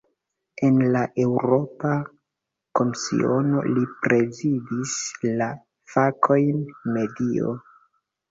[0.67, 1.89] En la Eŭropa
[2.79, 4.95] Komisiono, li prezidis
[5.43, 5.49] la
[5.97, 6.65] fakojn
[6.97, 7.55] "medio".